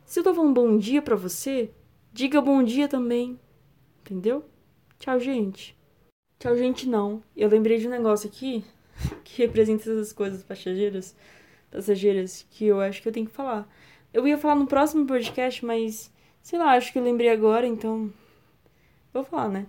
Se 0.06 0.20
eu 0.20 0.24
tô 0.24 0.34
falando 0.34 0.54
bom 0.54 0.78
dia 0.78 1.02
pra 1.02 1.16
você, 1.16 1.72
diga 2.12 2.42
bom 2.42 2.64
dia 2.64 2.88
também. 2.88 3.40
Entendeu? 4.02 4.44
Tchau, 4.98 5.20
gente. 5.20 5.78
Tchau, 6.40 6.56
gente, 6.56 6.88
não. 6.88 7.22
Eu 7.36 7.50
lembrei 7.50 7.78
de 7.78 7.88
um 7.88 7.92
negócio 7.92 8.28
aqui 8.28 8.64
que 9.36 9.44
representa 9.44 9.84
essas 9.84 10.12
coisas 10.12 10.44
passageiras, 10.44 11.16
passageiras 11.72 12.46
que 12.50 12.66
eu 12.66 12.82
acho 12.82 13.02
que 13.02 13.08
eu 13.08 13.14
tenho 13.14 13.28
que 13.28 13.32
falar. 13.32 13.68
Eu 14.14 14.28
ia 14.28 14.38
falar 14.38 14.56
no 14.56 14.66
próximo 14.66 15.06
podcast, 15.06 15.64
mas 15.64 16.12
sei 16.42 16.58
lá, 16.58 16.74
acho 16.74 16.92
que 16.92 16.98
eu 16.98 17.04
lembrei 17.04 17.30
agora, 17.30 17.68
então 17.68 18.12
vou 19.14 19.24
falar, 19.24 19.50
né? 19.50 19.68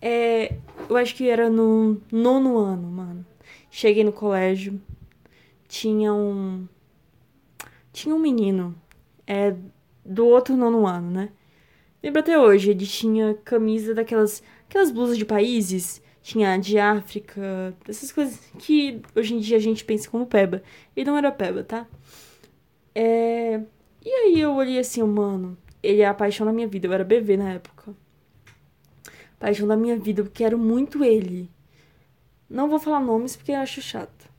É, 0.00 0.56
eu 0.88 0.96
acho 0.96 1.14
que 1.14 1.28
era 1.28 1.50
no 1.50 2.00
nono 2.10 2.56
ano, 2.56 2.88
mano. 2.88 3.26
Cheguei 3.70 4.02
no 4.02 4.12
colégio, 4.12 4.80
tinha 5.68 6.12
um 6.12 6.66
tinha 7.92 8.14
um 8.14 8.18
menino 8.18 8.74
é 9.26 9.54
do 10.04 10.26
outro 10.26 10.56
nono 10.56 10.86
ano, 10.86 11.10
né? 11.10 11.30
Lembro 12.02 12.20
até 12.20 12.38
hoje, 12.38 12.70
ele 12.70 12.86
tinha 12.86 13.34
camisa 13.44 13.94
daquelas 13.94 14.42
aquelas 14.68 14.90
blusas 14.90 15.18
de 15.18 15.24
países 15.24 16.01
tinha 16.22 16.56
de 16.56 16.78
África, 16.78 17.74
essas 17.88 18.12
coisas 18.12 18.38
que 18.58 19.02
hoje 19.14 19.34
em 19.34 19.40
dia 19.40 19.56
a 19.56 19.60
gente 19.60 19.84
pensa 19.84 20.08
como 20.08 20.26
peba. 20.26 20.62
E 20.96 21.04
não 21.04 21.16
era 21.16 21.32
peba, 21.32 21.64
tá? 21.64 21.86
É... 22.94 23.60
E 24.04 24.08
aí 24.08 24.40
eu 24.40 24.54
olhei 24.54 24.78
assim, 24.78 25.02
mano, 25.02 25.58
ele 25.82 26.00
é 26.00 26.06
a 26.06 26.14
paixão 26.14 26.46
da 26.46 26.52
minha 26.52 26.68
vida. 26.68 26.86
Eu 26.86 26.92
era 26.92 27.04
bebê 27.04 27.36
na 27.36 27.52
época. 27.52 27.94
Paixão 29.38 29.66
da 29.66 29.76
minha 29.76 29.98
vida, 29.98 30.22
eu 30.22 30.30
quero 30.32 30.56
muito 30.56 31.04
ele. 31.04 31.50
Não 32.48 32.68
vou 32.68 32.78
falar 32.78 33.00
nomes 33.00 33.34
porque 33.34 33.52
eu 33.52 33.56
acho 33.56 33.82
chato. 33.82 34.30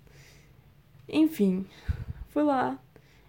Enfim, 1.09 1.65
fui 2.29 2.43
lá. 2.43 2.79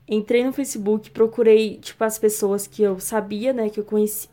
Entrei 0.06 0.44
no 0.44 0.52
Facebook, 0.52 1.10
procurei, 1.10 1.78
tipo, 1.78 2.04
as 2.04 2.18
pessoas 2.18 2.66
que 2.66 2.82
eu 2.82 3.00
sabia, 3.00 3.52
né, 3.52 3.70
que 3.70 3.80
eu, 3.80 3.86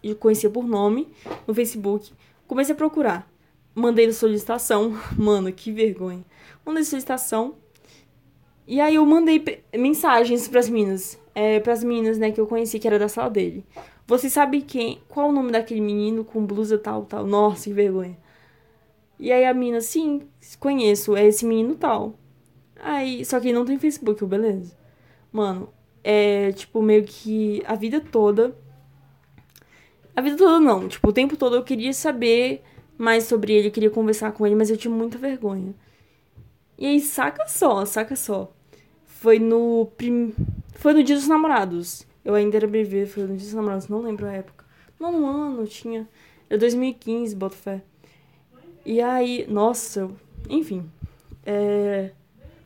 eu 0.04 0.16
conhecia 0.18 0.50
por 0.50 0.68
nome 0.68 1.08
no 1.48 1.54
Facebook. 1.54 2.12
Comecei 2.46 2.75
a 2.75 2.78
procurar. 2.78 3.31
Mandei 3.74 4.12
solicitação. 4.12 4.98
Mano, 5.18 5.51
que 5.51 5.72
vergonha. 5.72 6.24
Mandei 6.66 6.84
solicitação. 6.84 7.56
E 8.68 8.80
aí 8.80 8.96
eu 8.96 9.06
mandei 9.06 9.44
mensagens 9.78 10.48
pras 10.48 10.70
meninas. 10.70 11.20
É, 11.34 11.60
pras 11.60 11.84
meninas, 11.84 12.18
né, 12.18 12.32
que 12.32 12.40
eu 12.40 12.48
conheci, 12.48 12.78
que 12.78 12.88
era 12.88 13.00
da 13.00 13.08
sala 13.08 13.30
dele. 13.30 13.66
Você 14.06 14.30
sabe 14.30 14.62
quem? 14.62 15.01
Qual 15.08 15.30
o 15.30 15.32
nome 15.32 15.51
daquele 15.51 15.80
menino 15.80 16.25
com 16.25 16.46
blusa 16.46 16.78
tal, 16.78 17.06
tal? 17.06 17.25
Nossa, 17.25 17.66
que 17.66 17.74
vergonha. 17.74 18.18
E 19.18 19.32
aí 19.32 19.46
a 19.46 19.54
mina, 19.54 19.80
sim, 19.80 20.24
conheço, 20.60 21.16
é 21.16 21.25
esse 21.25 21.46
menino 21.46 21.75
tal. 21.75 22.16
Aí, 22.78 23.24
só 23.24 23.40
que 23.40 23.54
não 23.54 23.63
tem 23.63 23.78
Facebook, 23.78 24.25
beleza. 24.25 24.75
Mano, 25.32 25.70
é 26.04 26.51
tipo 26.51 26.82
meio 26.82 27.04
que 27.04 27.62
a 27.66 27.75
vida 27.75 28.01
toda. 28.01 28.56
A 30.16 30.22
vida 30.22 30.36
toda 30.36 30.60
não, 30.60 30.88
tipo, 30.88 31.08
o 31.10 31.13
tempo 31.13 31.38
todo 31.38 31.56
eu 31.56 31.63
queria 31.63 31.94
saber 31.94 32.63
mais 33.01 33.24
sobre 33.24 33.51
ele, 33.51 33.70
eu 33.70 33.72
queria 33.72 33.89
conversar 33.89 34.31
com 34.31 34.46
ele, 34.46 34.53
mas 34.53 34.70
eu 34.70 34.77
tinha 34.77 34.93
muita 34.93 35.17
vergonha. 35.17 35.74
E 36.77 36.86
aí, 36.86 37.00
saca 37.00 37.48
só, 37.48 37.84
saca 37.84 38.15
só. 38.15 38.53
Foi 39.05 39.39
no 39.39 39.88
prim... 39.98 40.31
foi 40.75 40.93
no 40.93 41.03
Dia 41.03 41.15
dos 41.15 41.27
Namorados. 41.27 42.05
Eu 42.24 42.36
ainda 42.36 42.58
era 42.58 42.67
bebê, 42.67 43.08
foi 43.08 43.24
no 43.24 43.29
Dia 43.29 43.38
dos 43.38 43.53
Namorados, 43.55 43.88
não 43.88 44.01
lembro 44.01 44.27
a 44.27 44.31
época. 44.34 44.63
Não, 45.00 45.25
ano, 45.25 45.65
tinha. 45.65 46.08
Era 46.48 46.60
2015, 46.60 47.36
boto 47.36 47.55
fé. 47.55 47.81
E 48.86 49.01
aí, 49.01 49.48
nossa, 49.50 50.08
enfim. 50.48 50.88
É... 51.43 52.12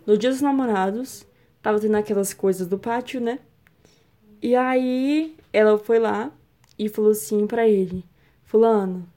No 0.06 0.18
Dia 0.18 0.32
dos 0.32 0.42
Namorados, 0.42 1.26
tava 1.62 1.80
tendo 1.80 1.96
aquelas 1.96 2.34
coisas 2.34 2.68
do 2.68 2.78
pátio, 2.78 3.22
né? 3.22 3.40
E 4.42 4.54
aí, 4.54 5.34
ela 5.54 5.78
foi 5.78 5.98
lá 5.98 6.30
e 6.78 6.90
falou 6.90 7.12
assim 7.12 7.48
para 7.48 7.66
ele: 7.66 8.04
Fulano, 8.44 9.08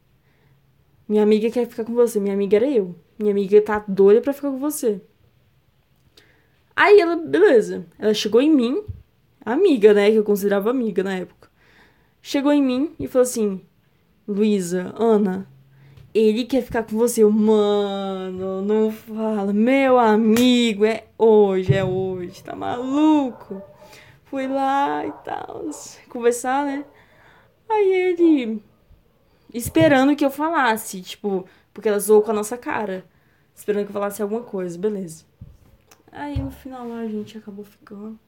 minha 1.09 1.23
amiga 1.23 1.51
quer 1.51 1.67
ficar 1.67 1.85
com 1.85 1.95
você. 1.95 2.21
Minha 2.21 2.35
amiga 2.35 2.57
era 2.57 2.69
eu. 2.69 2.95
Minha 3.19 3.33
amiga 3.33 3.61
tá 3.63 3.85
doida 3.89 4.21
pra 4.21 4.33
ficar 4.33 4.51
com 4.51 4.59
você. 4.59 5.01
Aí 6.77 7.01
ela, 7.01 7.17
beleza. 7.17 7.87
Ela 7.99 8.13
chegou 8.15 8.41
em 8.41 8.51
mim, 8.51 8.85
amiga, 9.45 9.95
né? 9.95 10.11
Que 10.11 10.19
eu 10.19 10.25
considerava 10.25 10.71
amiga 10.71 11.03
na 11.03 11.15
época. 11.17 11.49
Chegou 12.21 12.53
em 12.53 12.63
mim 12.63 12.95
e 13.01 13.09
falou 13.09 13.23
assim: 13.23 13.61
Luísa, 14.27 14.93
Ana, 14.97 15.49
ele 16.15 16.45
quer 16.45 16.63
ficar 16.63 16.83
com 16.83 16.97
você. 16.97 17.23
Eu, 17.23 17.31
mano, 17.31 18.63
não 18.63 18.91
fala. 18.93 19.53
Meu 19.53 19.99
amigo, 19.99 20.85
é 20.85 21.07
hoje, 21.17 21.75
é 21.75 21.85
hoje. 21.85 22.45
Tá 22.45 22.55
maluco? 22.55 23.63
Fui 24.27 24.47
lá 24.47 25.07
e 25.07 25.13
tal, 25.25 25.71
conversar, 26.11 26.67
né? 26.67 26.85
Aí 27.69 27.93
ele 27.93 28.63
esperando 29.53 30.17
que 30.17 30.25
eu 30.25 30.31
falasse, 30.31 31.01
tipo, 31.03 31.47
porque 31.73 31.89
ela 31.89 31.99
zoou 31.99 32.23
com 32.23 32.31
a 32.31 32.35
nossa 32.35 32.57
cara. 32.57 33.05
Esperando 33.55 33.85
que 33.85 33.91
eu 33.91 33.95
falasse 33.95 34.23
alguma 34.23 34.43
coisa, 34.43 34.79
beleza. 34.79 35.25
Aí 36.13 36.41
no 36.41 36.51
final 36.51 36.93
a 36.93 37.07
gente 37.07 37.37
acabou 37.39 37.65
ficando. 37.65 38.19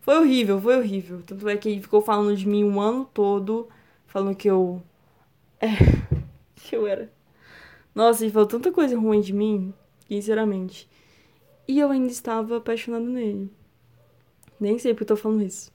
Foi 0.00 0.18
horrível, 0.18 0.60
foi 0.60 0.76
horrível. 0.76 1.22
Tanto 1.26 1.48
é 1.48 1.56
que 1.56 1.68
ele 1.68 1.82
ficou 1.82 2.00
falando 2.00 2.36
de 2.36 2.46
mim 2.46 2.64
um 2.64 2.80
ano 2.80 3.04
todo, 3.12 3.68
falando 4.06 4.34
que 4.34 4.48
eu. 4.48 4.82
É. 5.60 5.68
que 6.56 6.76
eu 6.76 6.86
era. 6.86 7.10
Nossa, 7.94 8.24
ele 8.24 8.32
falou 8.32 8.48
tanta 8.48 8.72
coisa 8.72 8.98
ruim 8.98 9.20
de 9.20 9.32
mim, 9.32 9.74
sinceramente. 10.08 10.88
E 11.66 11.78
eu 11.78 11.90
ainda 11.90 12.08
estava 12.08 12.56
apaixonado 12.56 13.04
nele. 13.04 13.50
Nem 14.58 14.78
sei 14.78 14.92
porque 14.92 15.04
eu 15.04 15.16
tô 15.16 15.16
falando 15.16 15.42
isso. 15.42 15.72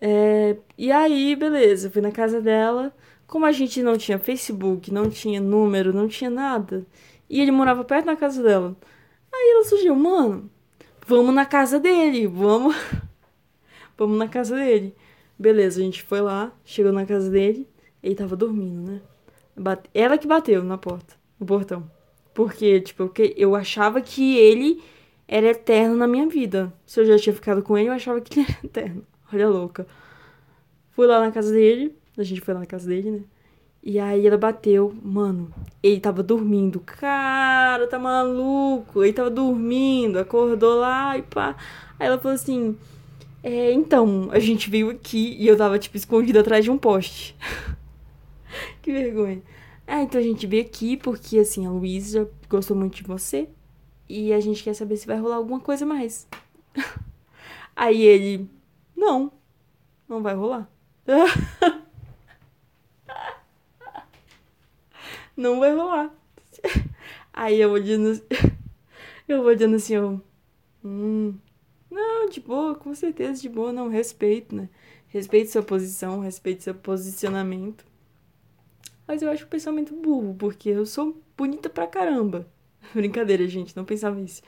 É, 0.00 0.56
e 0.76 0.92
aí, 0.92 1.34
beleza, 1.34 1.90
fui 1.90 2.02
na 2.02 2.12
casa 2.12 2.40
dela. 2.40 2.94
Como 3.34 3.46
a 3.46 3.50
gente 3.50 3.82
não 3.82 3.98
tinha 3.98 4.16
Facebook, 4.16 4.92
não 4.92 5.10
tinha 5.10 5.40
número, 5.40 5.92
não 5.92 6.06
tinha 6.06 6.30
nada, 6.30 6.86
e 7.28 7.40
ele 7.40 7.50
morava 7.50 7.82
perto 7.82 8.06
da 8.06 8.14
casa 8.14 8.40
dela. 8.40 8.76
Aí 9.32 9.50
ela 9.50 9.64
surgiu, 9.64 9.96
mano, 9.96 10.48
vamos 11.04 11.34
na 11.34 11.44
casa 11.44 11.80
dele, 11.80 12.28
vamos. 12.28 12.76
vamos 13.98 14.16
na 14.16 14.28
casa 14.28 14.54
dele. 14.54 14.94
Beleza, 15.36 15.80
a 15.80 15.82
gente 15.82 16.04
foi 16.04 16.20
lá, 16.20 16.52
chegou 16.64 16.92
na 16.92 17.04
casa 17.04 17.28
dele, 17.28 17.68
ele 18.00 18.14
tava 18.14 18.36
dormindo, 18.36 18.88
né? 18.88 19.00
Bate... 19.56 19.90
Ela 19.92 20.16
que 20.16 20.28
bateu 20.28 20.62
na 20.62 20.78
porta, 20.78 21.16
no 21.40 21.44
portão. 21.44 21.90
Porque, 22.32 22.82
tipo, 22.82 23.12
eu 23.36 23.56
achava 23.56 24.00
que 24.00 24.36
ele 24.36 24.80
era 25.26 25.48
eterno 25.48 25.96
na 25.96 26.06
minha 26.06 26.28
vida. 26.28 26.72
Se 26.86 27.00
eu 27.00 27.04
já 27.04 27.18
tinha 27.18 27.34
ficado 27.34 27.64
com 27.64 27.76
ele, 27.76 27.88
eu 27.88 27.94
achava 27.94 28.20
que 28.20 28.38
ele 28.38 28.46
era 28.48 28.58
eterno. 28.62 29.04
Olha 29.32 29.48
louca. 29.48 29.88
Fui 30.92 31.04
lá 31.04 31.18
na 31.18 31.32
casa 31.32 31.52
dele, 31.52 31.98
a 32.16 32.22
gente 32.24 32.40
foi 32.40 32.54
lá 32.54 32.60
na 32.60 32.66
casa 32.66 32.88
dele, 32.88 33.10
né? 33.10 33.20
E 33.86 33.98
aí 33.98 34.26
ela 34.26 34.38
bateu, 34.38 34.94
mano, 35.02 35.52
ele 35.82 36.00
tava 36.00 36.22
dormindo. 36.22 36.80
Cara, 36.80 37.86
tá 37.86 37.98
maluco? 37.98 39.04
Ele 39.04 39.12
tava 39.12 39.28
dormindo, 39.28 40.18
acordou 40.18 40.76
lá 40.80 41.18
e 41.18 41.22
pá. 41.22 41.54
Aí 41.98 42.06
ela 42.06 42.18
falou 42.18 42.34
assim: 42.34 42.78
É, 43.42 43.72
então, 43.72 44.30
a 44.32 44.38
gente 44.38 44.70
veio 44.70 44.90
aqui 44.90 45.36
e 45.38 45.46
eu 45.46 45.56
tava, 45.56 45.78
tipo, 45.78 45.96
escondida 45.98 46.40
atrás 46.40 46.64
de 46.64 46.70
um 46.70 46.78
poste. 46.78 47.36
que 48.80 48.90
vergonha. 48.90 49.42
Ah, 49.86 50.02
então 50.02 50.18
a 50.18 50.24
gente 50.24 50.46
veio 50.46 50.62
aqui 50.62 50.96
porque, 50.96 51.38
assim, 51.38 51.66
a 51.66 51.70
Luísa 51.70 52.30
gostou 52.48 52.76
muito 52.76 52.96
de 52.96 53.02
você 53.02 53.48
e 54.08 54.32
a 54.32 54.40
gente 54.40 54.62
quer 54.62 54.74
saber 54.74 54.96
se 54.96 55.06
vai 55.06 55.18
rolar 55.18 55.36
alguma 55.36 55.60
coisa 55.60 55.84
mais. 55.84 56.26
Aí 57.76 58.02
ele: 58.02 58.48
Não, 58.96 59.30
não 60.08 60.22
vai 60.22 60.34
rolar. 60.34 60.70
não 65.36 65.60
vai 65.60 65.74
rolar. 65.74 66.14
Aí 67.32 67.60
eu 67.60 67.70
vou 67.70 67.80
dizendo, 67.80 68.22
eu 69.28 69.42
vou 69.42 69.54
dizendo 69.54 69.76
assim, 69.76 69.94
eu, 69.94 70.20
hum, 70.84 71.34
não, 71.90 72.28
de 72.28 72.40
boa, 72.40 72.74
com 72.74 72.94
certeza, 72.94 73.40
de 73.40 73.48
boa, 73.48 73.72
não, 73.72 73.88
respeito, 73.88 74.54
né? 74.54 74.68
Respeito 75.08 75.50
sua 75.50 75.62
posição, 75.62 76.20
respeito 76.20 76.62
seu 76.62 76.74
posicionamento. 76.74 77.84
Mas 79.06 79.22
eu 79.22 79.30
acho 79.30 79.44
o 79.44 79.48
pensamento 79.48 79.94
burro, 79.94 80.34
porque 80.38 80.70
eu 80.70 80.86
sou 80.86 81.16
bonita 81.36 81.68
pra 81.68 81.86
caramba. 81.86 82.46
Brincadeira, 82.94 83.46
gente, 83.46 83.76
não 83.76 83.84
pensava 83.84 84.20
isso. 84.20 84.42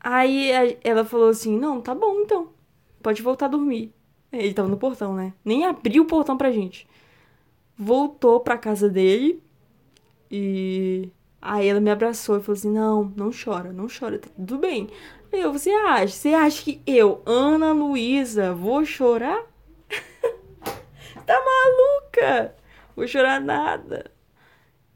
Aí 0.00 0.50
ela 0.82 1.04
falou 1.04 1.28
assim: 1.28 1.58
Não, 1.58 1.80
tá 1.80 1.94
bom 1.94 2.20
então. 2.20 2.50
Pode 3.02 3.22
voltar 3.22 3.46
a 3.46 3.50
dormir. 3.50 3.92
Ele 4.32 4.54
tava 4.54 4.68
no 4.68 4.76
portão, 4.76 5.14
né? 5.14 5.32
Nem 5.44 5.64
abriu 5.66 6.02
o 6.02 6.06
portão 6.06 6.36
pra 6.36 6.52
gente. 6.52 6.86
Voltou 7.76 8.40
pra 8.40 8.58
casa 8.58 8.88
dele 8.88 9.42
e. 10.30 11.10
Aí 11.40 11.68
ela 11.68 11.80
me 11.80 11.90
abraçou 11.90 12.38
e 12.38 12.40
falou 12.40 12.56
assim: 12.58 12.72
Não, 12.72 13.12
não 13.16 13.30
chora, 13.30 13.72
não 13.72 13.86
chora, 13.88 14.18
tá 14.18 14.28
tudo 14.36 14.58
bem. 14.58 14.88
Eu, 15.32 15.52
você 15.52 15.70
acha? 15.70 16.08
Você 16.08 16.28
acha 16.30 16.62
que 16.64 16.80
eu, 16.86 17.22
Ana 17.26 17.72
Luísa, 17.72 18.54
vou 18.54 18.84
chorar? 18.84 19.44
tá 21.26 21.44
maluca? 21.44 22.54
Vou 22.96 23.06
chorar 23.06 23.40
nada. 23.40 24.10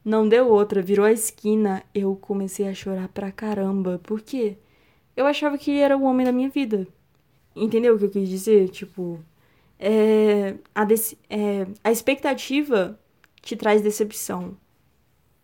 Não 0.05 0.29
deu 0.29 0.49
outra, 0.49 0.83
virou 0.83 1.05
a 1.05 1.13
esquina, 1.13 1.83
eu 1.95 2.17
comecei 2.17 2.69
a 2.69 2.75
chorar 2.75 3.09
pra 3.09 3.31
caramba. 3.31 4.01
Por 4.03 4.21
quê? 4.21 4.57
Eu 5.17 5.27
achava 5.27 5.57
que 5.59 5.71
ele 5.71 5.81
era 5.81 5.97
o 5.97 6.03
homem 6.03 6.27
da 6.27 6.33
minha 6.33 6.49
vida. 6.49 6.87
Entendeu 7.55 7.95
o 7.95 7.99
que 7.99 8.07
eu 8.07 8.11
quis 8.11 8.29
dizer? 8.29 8.69
Tipo, 8.71 9.21
é, 9.79 10.55
a, 10.75 10.85
é, 11.31 11.67
a 11.85 11.93
expectativa 11.93 12.99
te 13.43 13.57
traz 13.57 13.83
decepção. 13.83 14.57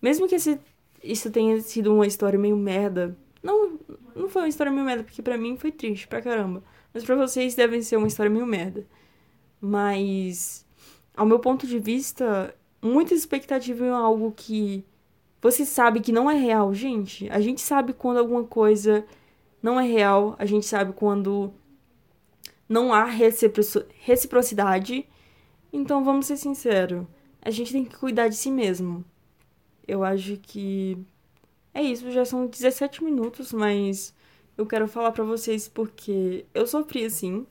Mesmo 0.01 0.29
que 0.29 0.37
esse, 0.37 0.61
isso 1.03 1.31
tenha 1.31 1.61
sido 1.61 1.93
uma 1.93 2.07
história 2.07 2.39
meio 2.39 2.57
merda. 2.57 3.17
Não, 3.43 3.79
não 4.15 4.29
foi 4.29 4.43
uma 4.43 4.49
história 4.49 4.73
meio 4.73 4.85
merda, 4.85 5.05
porque 5.05 5.23
para 5.23 5.39
mim 5.39 5.57
foi 5.57 5.73
triste 5.73 6.09
pra 6.09 6.23
caramba. 6.23 6.63
Mas 6.93 7.05
para 7.05 7.17
vocês 7.17 7.55
devem 7.55 7.83
ser 7.83 7.97
uma 7.97 8.09
história 8.09 8.31
meio 8.31 8.47
merda. 8.47 8.87
Mas, 9.61 10.67
ao 11.17 11.27
meu 11.27 11.39
ponto 11.39 11.67
de 11.67 11.79
vista, 11.79 12.55
muita 12.81 13.15
expectativa 13.15 13.85
em 13.85 13.91
algo 13.91 14.33
que 14.37 14.85
você 15.41 15.65
sabe 15.65 16.01
que 16.01 16.13
não 16.13 16.31
é 16.31 16.35
real. 16.35 16.73
Gente, 16.75 17.29
a 17.31 17.41
gente 17.41 17.61
sabe 17.61 17.93
quando 17.93 18.19
alguma 18.19 18.45
coisa 18.45 19.05
não 19.63 19.79
é 19.79 19.87
real, 19.87 20.35
a 20.39 20.45
gente 20.45 20.67
sabe 20.67 20.93
quando 20.93 21.53
não 22.69 22.93
há 22.93 23.05
reciprocidade. 23.05 25.07
Então 25.73 26.05
vamos 26.05 26.27
ser 26.27 26.37
sinceros, 26.37 27.07
a 27.43 27.51
gente 27.51 27.73
tem 27.73 27.85
que 27.85 27.97
cuidar 27.97 28.29
de 28.29 28.37
si 28.37 28.51
mesmo. 28.51 29.05
Eu 29.89 30.05
acho 30.05 30.37
que 30.37 30.99
é 31.73 31.83
isso, 31.83 32.11
já 32.13 32.25
são 32.25 32.47
17 32.47 33.03
minutos, 33.03 33.53
mas 33.53 34.15
eu 34.57 34.67
quero 34.67 34.87
falar 34.87 35.13
para 35.13 35.25
vocês 35.25 35.67
porque 35.67 36.45
eu 36.53 36.67
sofri 36.67 37.07
assim. 37.07 37.47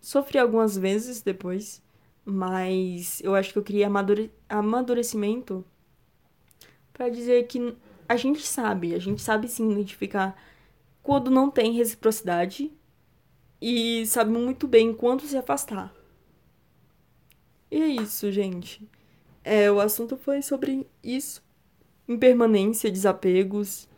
Sofri 0.00 0.38
algumas 0.38 0.76
vezes 0.76 1.22
depois, 1.22 1.80
mas 2.24 3.20
eu 3.22 3.34
acho 3.36 3.52
que 3.52 3.58
eu 3.58 3.62
queria 3.62 3.86
amadure 3.86 4.32
amadurecimento 4.48 5.64
para 6.92 7.08
dizer 7.08 7.46
que 7.46 7.76
a 8.08 8.16
gente 8.16 8.44
sabe, 8.46 8.94
a 8.94 8.98
gente 8.98 9.22
sabe 9.22 9.48
sim 9.48 9.70
identificar 9.70 10.36
quando 11.02 11.30
não 11.30 11.50
tem 11.50 11.72
reciprocidade 11.72 12.72
e 13.60 14.04
sabe 14.06 14.30
muito 14.30 14.66
bem 14.66 14.92
quando 14.92 15.22
se 15.22 15.36
afastar. 15.36 15.94
E 17.70 17.80
é 17.80 17.86
isso, 17.86 18.30
gente. 18.32 18.88
É, 19.48 19.70
o 19.70 19.78
assunto 19.78 20.16
foi 20.16 20.42
sobre 20.42 20.84
isso. 21.04 21.40
Impermanência, 22.08 22.90
desapegos. 22.90 23.88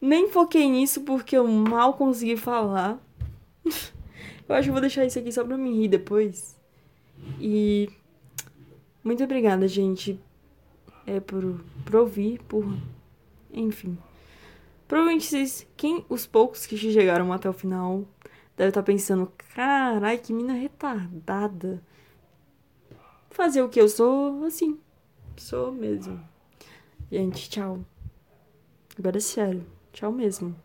Nem 0.00 0.28
foquei 0.28 0.68
nisso 0.68 1.02
porque 1.02 1.36
eu 1.36 1.46
mal 1.46 1.94
consegui 1.94 2.36
falar. 2.36 2.98
eu 3.64 4.54
acho 4.56 4.66
que 4.66 4.72
vou 4.72 4.80
deixar 4.80 5.04
isso 5.04 5.20
aqui 5.20 5.30
só 5.30 5.44
pra 5.44 5.56
me 5.56 5.70
rir 5.72 5.86
depois. 5.86 6.58
E 7.38 7.88
muito 9.04 9.22
obrigada, 9.22 9.68
gente, 9.68 10.18
é, 11.06 11.20
por, 11.20 11.60
por 11.84 11.94
ouvir, 11.94 12.40
por. 12.48 12.66
Enfim. 13.52 13.96
Provavelmente 14.88 15.26
vocês, 15.26 15.64
quem, 15.76 16.04
os 16.08 16.26
poucos 16.26 16.66
que 16.66 16.76
chegaram 16.76 17.32
até 17.32 17.48
o 17.48 17.52
final, 17.52 18.04
devem 18.56 18.70
estar 18.70 18.82
pensando: 18.82 19.32
carai, 19.54 20.18
que 20.18 20.32
mina 20.32 20.54
retardada. 20.54 21.80
Fazer 23.36 23.60
o 23.60 23.68
que 23.68 23.78
eu 23.78 23.86
sou, 23.86 24.44
assim. 24.44 24.80
Sou 25.36 25.70
mesmo. 25.70 26.18
Gente, 27.12 27.50
tchau. 27.50 27.84
Agora 28.98 29.18
é 29.18 29.20
sério. 29.20 29.62
Tchau 29.92 30.10
mesmo. 30.10 30.56